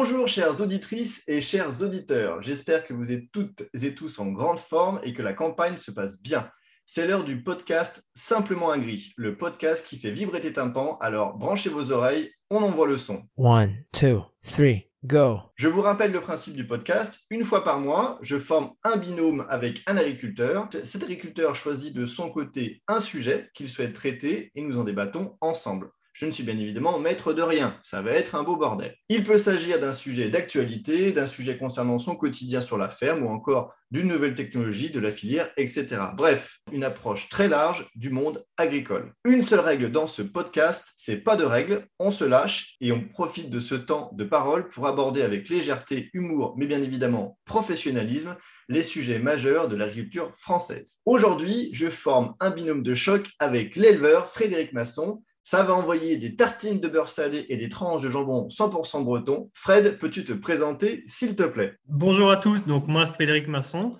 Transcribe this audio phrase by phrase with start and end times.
[0.00, 4.60] Bonjour chères auditrices et chers auditeurs, j'espère que vous êtes toutes et tous en grande
[4.60, 6.48] forme et que la campagne se passe bien.
[6.86, 11.36] C'est l'heure du podcast Simplement un gris, le podcast qui fait vibrer tes tympans, alors
[11.36, 13.24] branchez vos oreilles, on envoie le son.
[13.36, 15.40] One, two, three, go.
[15.56, 19.48] Je vous rappelle le principe du podcast, une fois par mois, je forme un binôme
[19.50, 20.70] avec un agriculteur.
[20.84, 25.36] Cet agriculteur choisit de son côté un sujet qu'il souhaite traiter et nous en débattons
[25.40, 25.90] ensemble.
[26.18, 28.96] Je ne suis bien évidemment maître de rien, ça va être un beau bordel.
[29.08, 33.28] Il peut s'agir d'un sujet d'actualité, d'un sujet concernant son quotidien sur la ferme ou
[33.28, 35.86] encore d'une nouvelle technologie, de la filière, etc.
[36.16, 39.12] Bref, une approche très large du monde agricole.
[39.24, 43.06] Une seule règle dans ce podcast, c'est pas de règles, on se lâche et on
[43.06, 48.36] profite de ce temps de parole pour aborder avec légèreté, humour, mais bien évidemment professionnalisme,
[48.68, 50.96] les sujets majeurs de l'agriculture française.
[51.06, 56.36] Aujourd'hui, je forme un binôme de choc avec l'éleveur Frédéric Masson, ça va envoyer des
[56.36, 59.50] tartines de beurre salé et des tranches de jambon 100% breton.
[59.54, 61.78] Fred, peux-tu te présenter, s'il te plaît?
[61.86, 62.66] Bonjour à tous.
[62.66, 63.92] Donc, moi, Frédéric Masson.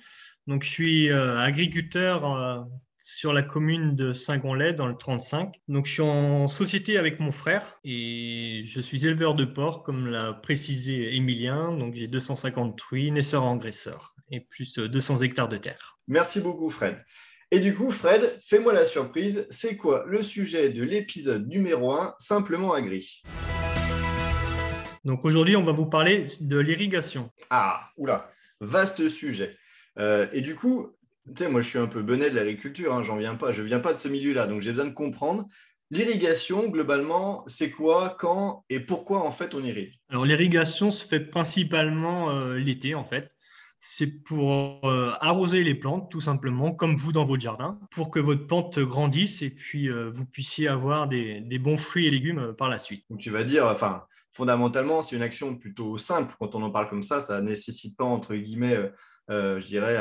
[0.47, 2.59] Donc, je suis euh, agriculteur euh,
[2.99, 5.55] sur la commune de Saint-Gonlet, dans le 35.
[5.69, 10.07] Donc, je suis en société avec mon frère et je suis éleveur de porc, comme
[10.07, 11.73] l'a précisé Émilien.
[11.73, 15.99] Donc, j'ai 250 truies, naisseurs engraisseurs et plus 200 euh, hectares de terre.
[16.09, 16.99] Merci beaucoup, Fred.
[17.51, 22.15] Et du coup, Fred, fais-moi la surprise, c'est quoi le sujet de l'épisode numéro 1,
[22.19, 23.23] Simplement Agri
[25.07, 27.31] Donc aujourd'hui, on va vous parler de l'irrigation.
[27.49, 29.57] Ah, oula, vaste sujet.
[29.99, 30.95] Euh, et du coup,
[31.27, 33.63] tu sais, moi je suis un peu bonnet de l'agriculture, hein, j'en viens pas, je
[33.63, 35.49] viens pas de ce milieu-là, donc j'ai besoin de comprendre.
[35.91, 39.95] L'irrigation, globalement, c'est quoi, quand et pourquoi en fait on irrigue?
[40.11, 43.35] Alors l'irrigation se fait principalement euh, l'été en fait
[43.81, 48.19] c'est pour euh, arroser les plantes, tout simplement, comme vous dans votre jardin, pour que
[48.19, 52.53] votre plante grandisse et puis euh, vous puissiez avoir des, bons fruits et légumes euh,
[52.53, 53.05] par la suite.
[53.09, 56.35] Donc tu vas dire, enfin, fondamentalement, c'est une action plutôt simple.
[56.41, 58.91] Quand on en parle comme ça, ça ne nécessite pas, entre guillemets,
[59.29, 59.99] je dirais,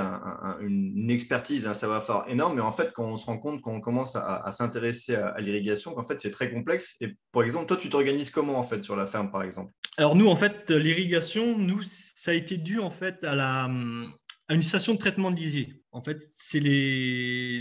[0.61, 2.55] une expertise, un savoir-faire énorme.
[2.55, 5.39] Mais en fait, quand on se rend compte, quand on commence à, s'intéresser à, à
[5.41, 6.95] l'irrigation, qu'en fait, c'est très complexe.
[7.01, 9.71] Et par exemple, toi, tu t'organises comment, en fait, sur la ferme, par exemple?
[9.97, 13.67] Alors nous, en fait, l'irrigation, nous, ça a été dû en fait à, la,
[14.49, 15.81] une station de traitement de lisier.
[15.91, 16.59] En fait, c'est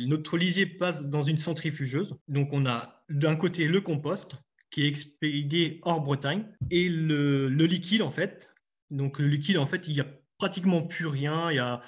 [0.06, 2.14] notre lisier passe dans une centrifugeuse.
[2.28, 4.36] Donc on a d'un côté le compost
[4.70, 8.54] qui est expédié hors Bretagne et le, le liquide en fait.
[8.91, 11.50] Donc le liquide en fait, il n'y a pratiquement plus rien.
[11.50, 11.82] Il y a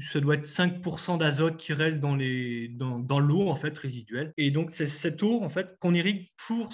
[0.00, 4.32] ça doit être 5% d'azote qui reste dans, les, dans, dans l'eau en fait résiduelle.
[4.36, 6.70] Et donc c'est cette eau en fait qu'on irrigue pour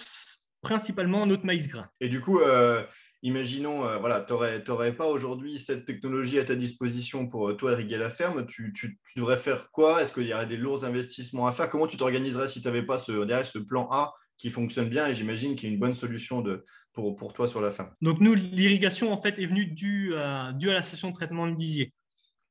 [0.63, 1.89] principalement notre maïs grain.
[2.01, 2.83] Et du coup, euh,
[3.23, 7.73] imaginons, euh, voilà, tu n'aurais pas aujourd'hui cette technologie à ta disposition pour euh, toi
[7.73, 8.47] irriguer la ferme.
[8.47, 8.75] Tu,
[9.17, 10.03] devrais faire quoi?
[10.03, 11.71] Est-ce qu'il y aurait des lourds investissements à faire?
[11.71, 15.07] Comment tu t'organiserais si tu n'avais pas ce, derrière ce plan A qui fonctionne bien
[15.07, 17.91] et j'imagine qu'il y a une bonne solution de, pour, pour toi sur la ferme?
[18.03, 21.47] Donc nous, l'irrigation en fait est venue due à, due à la station de traitement
[21.47, 21.93] de Dizier.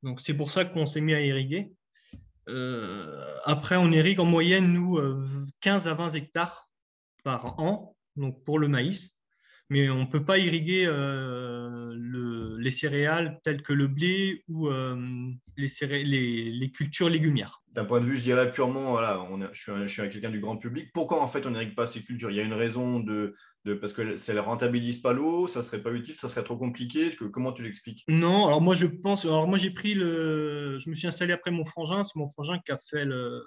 [0.04, 1.72] Donc c'est pour ça qu'on s'est mis à irriguer.
[3.44, 5.00] après, on irrigue en moyenne, nous,
[5.62, 6.70] 15 à 20 hectares
[7.24, 9.16] par an donc pour le maïs.
[9.70, 11.96] Mais on ne peut pas irriguer euh,
[12.60, 14.96] les céréales telles que le blé ou euh,
[15.58, 16.04] les,
[16.52, 17.64] les, cultures légumières.
[17.72, 20.58] D'un point de vue, je dirais purement, voilà, on je suis, suis quelqu'un du grand
[20.58, 20.92] public.
[20.94, 22.30] Pourquoi en fait on n'irrigue pas ces cultures?
[22.30, 25.64] Il y a une raison de, de parce que ça ne rentabilise pas l'eau, ça
[25.64, 27.16] serait pas utile, ça serait trop compliqué.
[27.16, 28.04] Que, comment tu l'expliques?
[28.08, 31.50] Non, alors moi je pense, alors moi j'ai pris le, je me suis installé après
[31.50, 33.44] mon frangin, c'est mon frangin qui a fait le,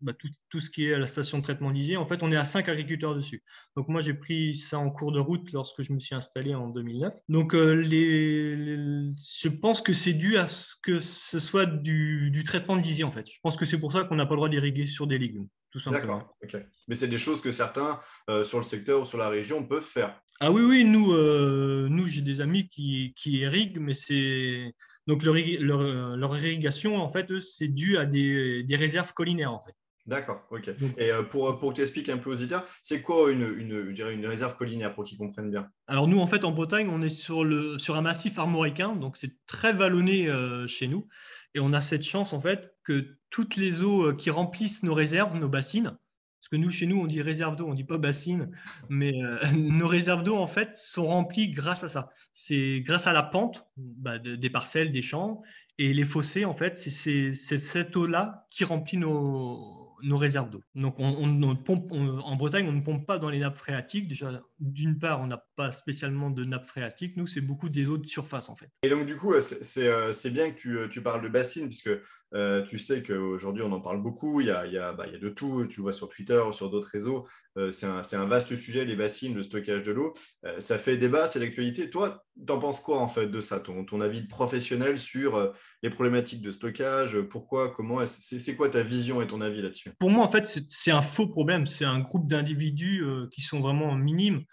[0.00, 0.12] bah,
[0.50, 1.96] tout, ce qui est à la station de traitement lisier.
[1.96, 3.42] En fait, on est à cinq agriculteurs dessus.
[3.76, 6.68] Donc moi, j'ai pris ça en cours de route lorsque je me suis installé en
[6.68, 7.14] 2009.
[7.28, 12.76] Donc euh, les, je pense que c'est dû à ce que ce soit du, traitement
[12.76, 13.26] de lisier, en fait.
[13.28, 15.48] Je pense que c'est pour ça qu'on n'a pas le droit d'irriguer sur des légumes.
[15.70, 16.22] Tout simplement.
[16.40, 19.62] D'accord, Mais c'est des choses que certains euh, sur le secteur ou sur la région
[19.64, 20.18] peuvent faire.
[20.40, 24.72] Ah oui, oui, nous, euh, nous j'ai des amis qui, qui irriguent, mais c'est.
[25.08, 29.74] Donc leur, leur, irrigation, en fait, c'est dû à des, des réserves collinaires, en fait.
[30.08, 30.70] D'accord, ok.
[30.96, 33.94] Et euh, pour, pour que tu expliques un peu aux auditeurs, c'est quoi une, une,
[33.94, 35.68] une réserve collinaire pour qu'ils comprennent bien?
[35.86, 39.18] Alors nous, en fait, en Bretagne, on est sur, le, sur un massif armoricain, donc
[39.18, 41.06] c'est très vallonné euh, chez nous.
[41.54, 44.94] Et on a cette chance, en fait, que toutes les eaux euh, qui remplissent nos
[44.94, 45.98] réserves, nos bassines,
[46.40, 48.50] parce que nous, chez nous, on dit réserve d'eau, on ne dit pas bassine,
[48.88, 49.12] mais
[49.58, 52.08] nos réserves d'eau, en fait, sont remplies grâce à ça.
[52.32, 55.42] C'est grâce à la pente bah, des parcelles, des champs,
[55.76, 60.62] et les fossés, en fait, c'est cette eau-là qui remplit nos, nos réserves d'eau.
[60.74, 64.08] Donc, en Bretagne, on ne pompe pas dans les nappes phréatiques.
[64.08, 67.16] Déjà, d'une part, on n'a pas spécialement de nappes phréatiques.
[67.16, 68.70] Nous, c'est beaucoup des eaux de surface, en fait.
[68.82, 71.90] Et donc, du coup, c'est euh, bien que tu, euh, tu, parles de bassines, puisque
[72.34, 74.42] Euh, tu sais qu'aujourd'hui, on en parle beaucoup.
[74.44, 75.66] Bah, il y a, de tout.
[75.66, 77.26] Tu vois sur Twitter, sur d'autres réseaux.
[77.56, 80.14] Euh, c'est un, vaste sujet, les bassines, le stockage de l'eau.
[80.44, 81.90] Euh, ça fait débat, c'est l'actualité.
[81.90, 85.52] Toi, tu en penses quoi en fait de ça ton, avis professionnel sur
[85.82, 87.20] les problématiques de stockage?
[87.22, 87.70] Pourquoi?
[87.74, 88.04] Comment?
[88.06, 89.92] C'est quoi ta vision et ton avis là-dessus?
[89.98, 91.66] Pour moi, en fait, c'est un faux problème.
[91.66, 94.44] C'est un groupe d'individus qui sont vraiment minimes,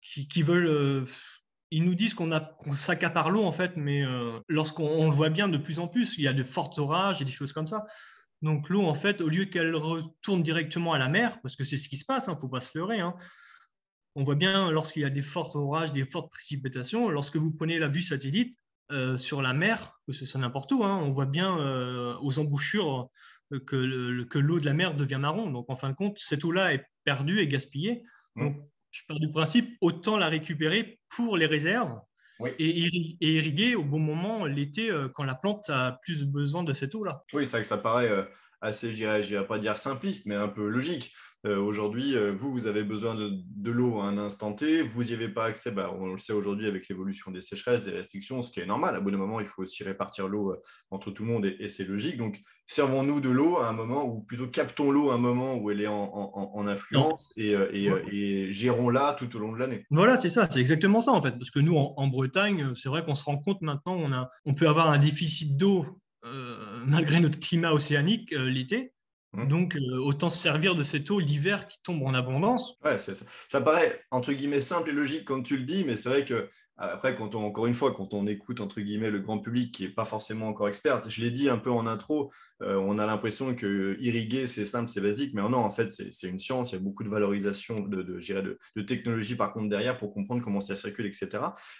[0.00, 1.06] qui veulent
[1.74, 5.48] ils nous disent qu'on qu s'accapare l'eau, en fait, mais euh, lorsqu'on le voit bien
[5.48, 7.84] de plus en plus, il y a de forts orages et des choses comme ça.
[8.42, 11.76] Donc l'eau, en fait, au lieu qu'elle retourne directement à la mer, parce que c'est
[11.76, 13.16] ce qui se passe, il hein, ne faut pas se leurrer, hein,
[14.14, 17.80] on voit bien lorsqu'il y a des forts orages, des fortes précipitations, lorsque vous prenez
[17.80, 18.56] la vue satellite
[18.92, 22.38] euh, sur la mer, que ce soit n'importe où, hein, on voit bien euh, aux
[22.38, 23.08] embouchures
[23.66, 25.50] que l'eau de la mer devient marron.
[25.50, 28.04] Donc en fin de compte, cette eau-là est perdue et gaspillée.
[28.36, 28.44] Mmh.
[28.44, 31.98] Donc je pars du principe, autant la récupérer pour les réserves
[32.58, 32.88] et,
[33.20, 37.24] irriguer au bon moment l'été euh, quand la plante a plus besoin de cette eau-là.
[37.32, 38.22] Oui, c'est vrai que ça paraît euh,
[38.60, 41.12] assez, je dirais, pas dire simpliste, mais un peu logique.
[41.46, 45.12] Euh, aujourd'hui, euh, vous, vous avez besoin de, l'eau à un instant T, vous n'y
[45.12, 48.50] avez pas accès, bah, on le sait aujourd'hui avec l'évolution des sécheresses, des restrictions, ce
[48.50, 48.94] qui est normal.
[48.94, 51.68] À bout d'un moment, il faut aussi répartir l'eau euh, entre tout le monde et,
[51.68, 52.16] c'est logique.
[52.16, 55.70] Donc, servons-nous de l'eau à un moment, ou plutôt captons l'eau à un moment où
[55.70, 59.84] elle est en, influence et, gérons-la tout au long de l'année.
[59.90, 61.32] Voilà, c'est ça, c'est exactement ça en fait.
[61.32, 64.54] Parce que nous, en, Bretagne, c'est vrai qu'on se rend compte maintenant, on, a, on
[64.54, 65.84] peut avoir un déficit d'eau
[66.86, 68.93] malgré notre climat océanique l'été.
[69.34, 69.48] Mmh.
[69.48, 72.78] Donc, euh, autant se servir de cette eau l'hiver qui tombe en abondance.
[72.84, 73.12] Ouais, ça.
[73.48, 73.60] ça.
[73.60, 77.14] paraît entre guillemets simple et logique quand tu le dis, mais c'est vrai que après,
[77.14, 79.90] quand on, encore une fois, quand on écoute entre guillemets le grand public qui n'est
[79.90, 82.32] pas forcément encore expert, je l'ai dit un peu en intro,
[82.62, 86.28] euh, on a l'impression que irriguer c'est simple, c'est basique, mais non, en fait, c'est
[86.28, 86.72] une science.
[86.72, 90.12] Il y a beaucoup de valorisation de, de, de, de, technologie par contre derrière pour
[90.12, 91.28] comprendre comment ça circule, etc.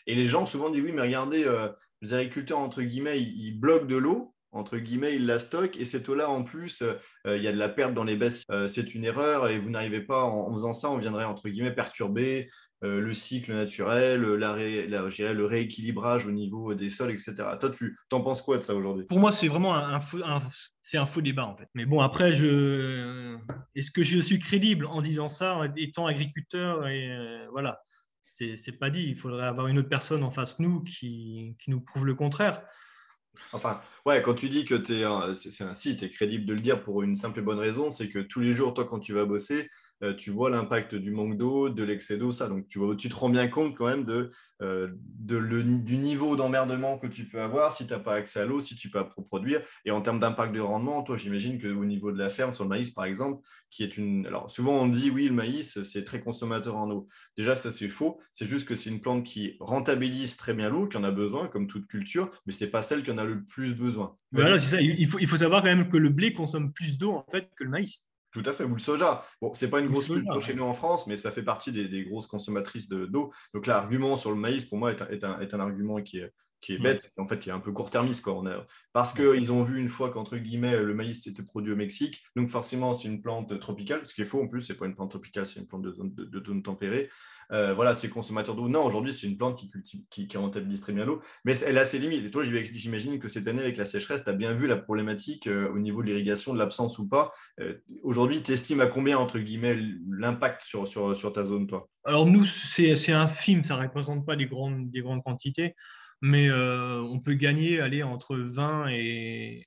[0.06, 1.68] Et les gens souvent disent oui, mais regardez, euh,
[2.00, 6.08] les agriculteurs entre guillemets, ils bloquent de l'eau entre guillemets, il la stocke et cette
[6.08, 8.44] eau-là, en plus, euh, il y a de la perte dans les bassines.
[8.50, 11.74] Euh, c'est une erreur et vous n'arrivez pas, en, faisant ça, on viendrait, entre guillemets,
[11.74, 12.48] perturber
[12.84, 17.34] euh, le cycle naturel, la, le rééquilibrage au niveau des sols, etc.
[17.58, 19.04] Toi, tu t'en penses quoi de ça aujourd'hui?
[19.06, 20.00] Pour moi, c'est vraiment un,
[20.80, 21.68] c'est un faux débat, en fait.
[21.74, 23.36] Mais bon, après, je...
[23.74, 27.10] est-ce que je suis crédible en disant ça, étant agriculteur et
[27.50, 27.80] voilà
[28.26, 29.04] c'est pas dit.
[29.04, 32.14] Il faudrait avoir une autre personne en face de nous qui, qui nous prouve le
[32.14, 32.62] contraire.
[33.52, 35.04] Enfin, ouais, quand tu dis que c'est
[35.64, 38.08] un site, tu es crédible de le dire pour une simple et bonne raison, c'est
[38.08, 39.70] que tous les jours, toi, quand tu vas bosser,
[40.12, 42.48] tu vois l'impact du manque d'eau, de l'excès d'eau, ça.
[42.48, 44.30] Donc, tu, te rends bien compte quand même de,
[44.62, 48.60] euh, du niveau d'emmerdement que tu peux avoir si tu n'as pas accès à l'eau,
[48.60, 49.62] si tu peux pas produire.
[49.84, 52.70] Et en termes d'impact de rendement, toi, j'imagine qu'au niveau de la ferme, sur le
[52.70, 54.26] maïs, par exemple, qui est une.
[54.26, 57.08] Alors, souvent, on dit oui, le maïs, c'est très consommateur en eau.
[57.36, 58.20] Déjà, ça, c'est faux.
[58.32, 61.48] C'est juste que c'est une plante qui rentabilise très bien l'eau, qui en a besoin,
[61.48, 64.16] comme toute culture, mais ce n'est pas celle qui en a le plus besoin.
[64.58, 64.84] C'est.
[64.84, 67.48] Il faut, il faut savoir quand même que le blé consomme plus d'eau, en fait,
[67.56, 68.06] que le maïs.
[68.34, 69.24] Tout à fait, ou le soja.
[69.40, 72.04] Bon, c'est pas une grosse culture chez nous en France, mais ça fait partie des,
[72.04, 73.32] grosses consommatrices d'eau.
[73.54, 76.32] Donc l'argument sur le maïs, pour moi, est un, est un, argument qui est,
[76.64, 78.24] qui est bête, en fait, qui est un peu court-termiste.
[78.24, 78.34] Quoi.
[78.34, 78.66] On a...
[78.92, 82.48] Parce qu'ils ont vu une fois qu'entre guillemets, le maïs était produit au Mexique, donc
[82.48, 85.10] forcément, c'est une plante tropicale, ce qui est faux en plus, c'est pas une plante
[85.10, 87.08] tropicale, c'est une plante de zone, de zone tempérée.
[87.52, 88.68] Euh, voilà, c'est consommateur d'eau.
[88.68, 91.84] Non, aujourd'hui, c'est une plante qui, cultive, qui, rentabilise très bien l'eau, mais elle a
[91.84, 92.24] ses limites.
[92.24, 95.46] Et toi, j'imagine que cette année, avec la sécheresse, tu as bien vu la problématique
[95.46, 97.32] euh, au niveau de l'irrigation, de l'absence ou pas.
[97.60, 99.78] Euh, aujourd'hui, tu estimes à combien, entre guillemets,
[100.10, 101.88] l'impact sur, sur, sur, ta zone, toi?
[102.04, 105.74] Alors, nous, c'est un film, ça ne représente pas des grandes, des grandes quantités,
[106.24, 109.66] mais on peut gagner aller entre 20 et,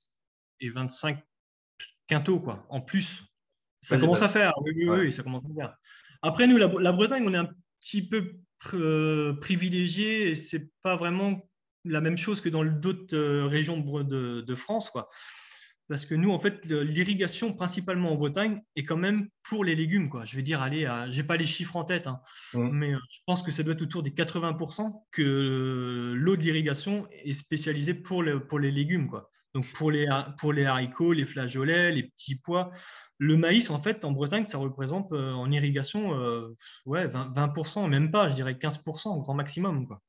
[0.59, 1.23] et 25
[2.07, 3.23] quintaux, quoi, en plus.
[3.81, 5.77] Ça commence à faire, oui, oui, ça commence à faire.
[6.23, 7.49] Après, nous, la, la Bretagne, on est un
[7.79, 8.33] petit peu
[8.73, 11.47] euh, privilégié et c'est pas vraiment
[11.85, 15.09] la même chose que dans d'autres euh, régions de, de, France, quoi.
[15.89, 20.09] Parce que nous, en fait, l'irrigation, principalement en Bretagne, est quand même pour les légumes.
[20.09, 20.25] Quoi.
[20.25, 22.19] Je vais dire, allez, je n'ai pas les chiffres en tête, hein,
[22.53, 22.69] mmh.
[22.71, 27.07] mais euh, je pense que ça doit être autour des 80% que l'eau de l'irrigation
[27.11, 29.07] est spécialisée pour, pour les légumes.
[29.07, 29.29] Quoi.
[29.53, 30.07] Donc, pour les,
[30.39, 32.71] pour les haricots, les flageolets, les petits pois,
[33.19, 38.11] le maïs, en fait, en Bretagne, ça représente euh, en irrigation euh, ouais, 20%, même
[38.11, 39.87] pas, je dirais 15% au grand maximum.
[39.87, 40.01] Quoi.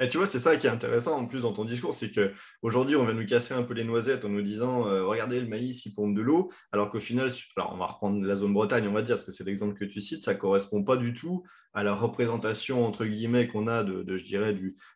[0.00, 2.96] Et tu vois, c'est ça qui est intéressant en plus dans ton discours, c'est qu'aujourd'hui,
[2.96, 5.84] on va nous casser un peu les noisettes en nous disant euh, regardez, le maïs,
[5.86, 8.92] il pompe de l'eau, alors qu'au final, alors on va reprendre la zone Bretagne, on
[8.92, 11.44] va dire, parce que c'est l'exemple que tu cites, ça ne correspond pas du tout
[11.74, 14.04] à la représentation, entre guillemets, qu'on a de,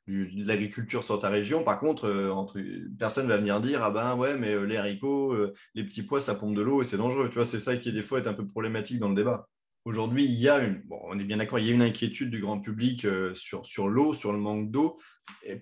[0.07, 1.63] l'agriculture sur ta région.
[1.65, 2.61] Par contre, euh, entre,
[2.99, 5.37] personne ne va venir dire ah ben ouais, mais euh, les haricots,
[5.75, 7.29] les petits pois, ça pompe de l'eau et c'est dangereux.
[7.29, 9.49] Tu vois, c'est ça qui, des fois, est un peu problématique dans le débat.
[9.85, 12.41] Aujourd'hui, il y a une, on est bien d'accord, il y a une inquiétude du
[12.41, 14.99] grand public euh, sur, sur l'eau, sur le manque d'eau.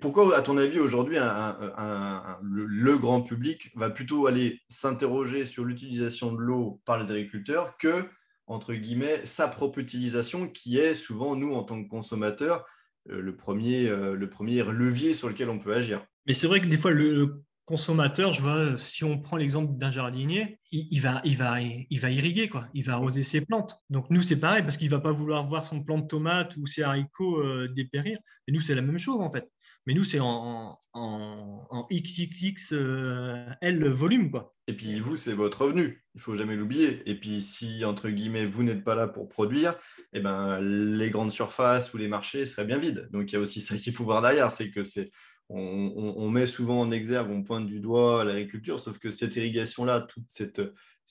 [0.01, 6.39] Pourquoi, à ton avis, aujourd'hui, le, grand public va plutôt aller s'interroger sur l'utilisation de
[6.39, 8.05] l'eau par les agriculteurs que,
[8.47, 12.67] entre guillemets, sa propre utilisation, qui est souvent, nous, en tant que consommateurs,
[13.11, 16.05] euh, le, premier, euh, le premier levier sur lequel on peut agir?
[16.27, 19.93] Mais c'est vrai que des fois, le, consommateur, je vois, si on prend l'exemple d'un
[19.93, 22.67] jardinier, il, va, il, va, il va irriguer, quoi.
[22.75, 23.77] il va arroser ses plantes.
[23.91, 26.57] Donc nous, c'est pareil, parce qu'il ne va pas vouloir voir son plant de tomate
[26.57, 28.19] ou ses haricots euh, dépérir.
[28.49, 29.49] Et nous, c'est la même chose, en fait.
[29.87, 34.33] Mais nous, c'est en, en, en XXXL euh, volume.
[34.33, 34.53] Quoi.
[34.71, 37.03] Et puis vous, c'est votre revenu, il faut jamais l'oublier.
[37.05, 39.77] Et puis si, entre guillemets, vous n'êtes pas là pour produire,
[40.13, 43.09] eh ben, les grandes surfaces ou les marchés seraient bien vides.
[43.11, 45.11] Donc il y a aussi ça qu'il faut voir derrière, c'est que c'est
[45.51, 50.25] on, met souvent en exergue, on pointe du doigt l'agriculture, sauf que cette irrigation-là, toute
[50.29, 50.61] cette,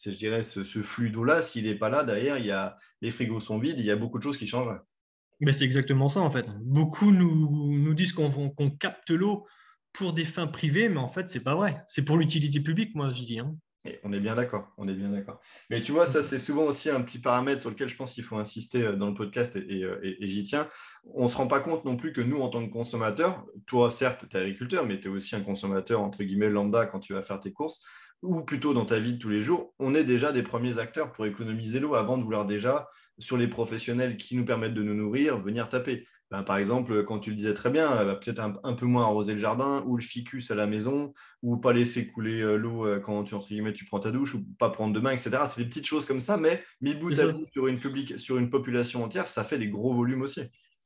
[0.03, 3.41] je dirais, ce, flux d'eau-là, s'il n'est pas là, derrière, il y a, les frigos
[3.41, 4.79] sont vides, il y a beaucoup de choses qui changent.
[5.41, 6.49] Mais c'est exactement ça, en fait.
[6.61, 9.45] Beaucoup nous, disent qu'on capte l'eau
[9.93, 11.83] pour des fins privées, mais en fait, c'est pas vrai.
[11.87, 13.39] C'est pour l'utilité publique, moi, je dis.
[13.39, 13.55] Hein
[14.03, 15.39] on est bien d'accord, on est bien d'accord.
[15.69, 18.23] Mais tu vois, ça c'est souvent aussi un petit paramètre sur lequel je pense qu'il
[18.23, 20.67] faut insister euh, dans le podcast euh, et, j'y tiens.
[21.13, 23.89] On ne se rend pas compte non plus que nous, en tant que consommateurs, toi
[23.89, 27.13] certes, tu es agriculteur, mais tu es aussi un consommateur, entre guillemets, lambda quand tu
[27.13, 27.85] vas faire tes courses,
[28.21, 31.11] ou plutôt dans ta vie de tous les jours, on est déjà des premiers acteurs
[31.13, 34.93] pour économiser l'eau avant de vouloir déjà, sur les professionnels qui nous permettent de nous
[34.93, 36.07] nourrir, venir taper.
[36.31, 39.39] Ben, par exemple, quand tu le disais très bien, peut-être un, peu moins arroser le
[39.39, 43.23] jardin ou le ficus à la maison ou pas laisser couler euh, l'eau euh, quand
[43.23, 45.31] tu, entre guillemets, tu prends ta douche ou pas prendre de bain, etc.
[45.47, 48.37] C'est des petites choses comme ça, mais mis bout à bout sur une, public, sur
[48.37, 50.41] une population entière, ça fait des gros volumes aussi.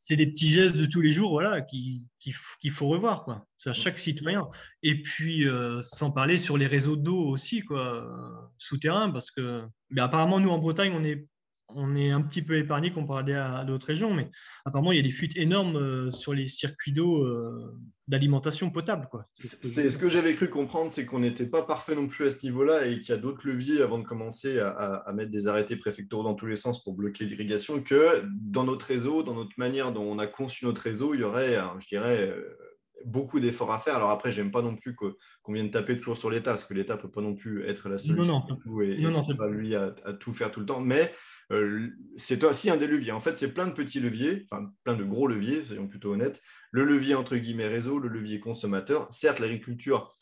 [0.05, 3.25] C'est des petits gestes de tous les jours voilà, qu'il qui, faut revoir.
[3.25, 3.45] Quoi.
[3.57, 4.47] C'est à chaque citoyen.
[4.81, 10.01] Et puis, euh, sans parler sur les réseaux d'eau aussi, quoi, souterrains, parce que mais
[10.01, 11.25] apparemment, nous, en Bretagne, on est
[11.69, 14.29] on est un petit peu épargné comparé à, d'autres régions, mais
[14.65, 17.73] apparemment, il y a des fuites énormes euh, sur les circuits d'eau euh,
[18.07, 19.07] d'alimentation potable.
[19.33, 22.45] C'est ce que j'avais cru comprendre, c'est qu'on n'était pas parfait non plus à ce
[22.45, 26.23] niveau-là et qu'il y a d'autres leviers avant de commencer à, mettre des arrêtés préfectoraux
[26.23, 30.03] dans tous les sens pour bloquer l'irrigation, que dans notre réseau, dans notre manière dont
[30.03, 32.57] on a conçu notre réseau, il y aurait, je dirais, euh,
[33.05, 33.95] beaucoup d'efforts à faire.
[33.95, 36.97] Alors après, j'aime pas non plus qu'on vienne taper toujours sur l'État, parce que l'État
[36.97, 40.51] peut pas non plus être la solution non, et, non, pas lui à, tout faire
[40.51, 40.81] tout le temps.
[40.81, 41.11] Mais
[41.51, 43.11] euh, c'est aussi un des leviers.
[43.11, 46.41] En fait, c'est plein de petits leviers, enfin plein de gros leviers, soyons plutôt honnêtes.
[46.71, 49.07] Le levier entre guillemets réseau, le levier consommateur.
[49.11, 50.13] Certes, l'agriculture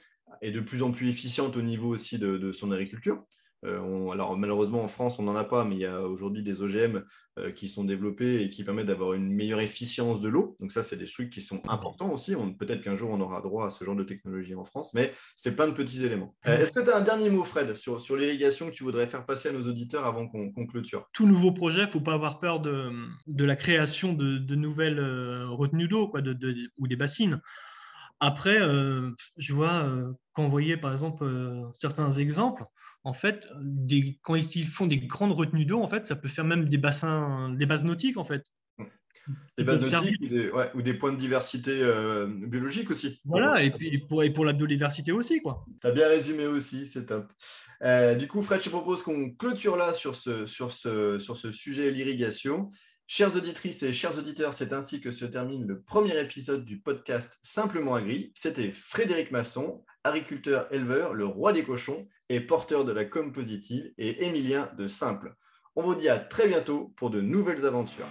[0.42, 3.24] est de plus en plus efficiente au niveau aussi de son agriculture.
[3.64, 6.62] Euh, alors malheureusement en France on n'en a pas, mais il y a aujourd'hui des
[6.62, 7.04] OGM
[7.38, 10.58] euh, qui sont développés et qui permettent d'avoir une meilleure efficience de l'eau.
[10.60, 12.36] Donc ça c'est des trucs qui sont importants aussi.
[12.58, 15.56] Peut-être qu'un jour on aura droit à ce genre de technologie en France, mais c'est
[15.56, 16.36] plein de petits éléments.
[16.48, 19.06] Euh, est-ce que tu as un dernier mot Fred sur, sur l'irrigation que tu voudrais
[19.06, 21.08] faire passer à nos auditeurs avant qu'on clôture?
[21.14, 22.92] Tout nouveau projet, il ne faut pas avoir peur de,
[23.28, 25.00] de la création de, de nouvelles
[25.50, 27.42] retenues d'eau de, ou des bassines.
[28.20, 28.60] Après,
[29.38, 29.90] je vois,
[30.34, 31.26] quand vous voyez par exemple
[31.74, 32.66] certains exemples,
[33.04, 36.46] en fait, des, quand ils font des grandes retenues d'eau, en fait, ça peut faire
[36.46, 38.44] même des bassins, des bases nautiques, en fait.
[39.58, 40.22] Des bases nautiques
[40.74, 43.20] ou des, points de diversité euh, biologique aussi.
[43.26, 45.66] Voilà, et puis pour, et pour la biodiversité aussi, quoi.
[45.82, 47.32] Tu as bien résumé aussi, c'est top.
[47.84, 51.38] Euh, du coup, Fred, je te propose qu'on clôture là sur ce, sur ce, sur
[51.38, 52.72] ce sujet l'irrigation.
[53.08, 57.38] Chères auditrices et chers auditeurs, c'est ainsi que se termine le premier épisode du podcast
[57.42, 58.32] Simplement Agri.
[58.36, 62.08] C'était Frédéric Masson, agriculteur éleveur, le roi des cochons
[62.40, 65.36] porteur de la com positive, et Émilien de Simple.
[65.76, 68.08] On vous dit à très bientôt pour de nouvelles aventures.